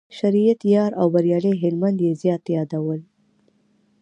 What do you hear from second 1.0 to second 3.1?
او بریالي هلمند یې زیات یادول.